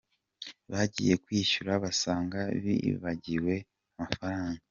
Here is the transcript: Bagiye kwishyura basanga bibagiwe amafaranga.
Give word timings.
Bagiye 0.71 1.13
kwishyura 1.23 1.71
basanga 1.83 2.39
bibagiwe 2.63 3.53
amafaranga. 3.93 4.59